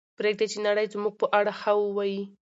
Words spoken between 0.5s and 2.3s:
چې نړۍ زموږ په اړه ښه ووایي.